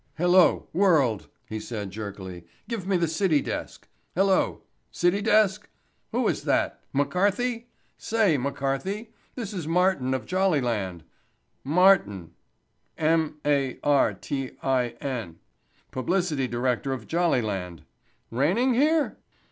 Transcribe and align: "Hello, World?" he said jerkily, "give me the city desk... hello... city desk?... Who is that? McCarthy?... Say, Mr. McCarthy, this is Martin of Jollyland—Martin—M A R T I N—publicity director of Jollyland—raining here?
"Hello, 0.17 0.67
World?" 0.73 1.27
he 1.45 1.59
said 1.59 1.91
jerkily, 1.91 2.47
"give 2.67 2.87
me 2.87 2.97
the 2.97 3.07
city 3.07 3.39
desk... 3.39 3.87
hello... 4.15 4.63
city 4.89 5.21
desk?... 5.21 5.69
Who 6.11 6.27
is 6.27 6.41
that? 6.45 6.81
McCarthy?... 6.91 7.67
Say, 7.99 8.35
Mr. 8.35 8.41
McCarthy, 8.41 9.11
this 9.35 9.53
is 9.53 9.67
Martin 9.67 10.15
of 10.15 10.25
Jollyland—Martin—M 10.25 12.31
A 13.45 13.79
R 13.83 14.13
T 14.15 14.51
I 14.63 14.87
N—publicity 14.99 16.47
director 16.47 16.93
of 16.93 17.05
Jollyland—raining 17.05 18.73
here? 18.73 19.19